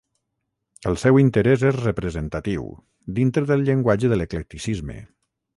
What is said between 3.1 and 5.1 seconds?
dintre del llenguatge de l'eclecticisme.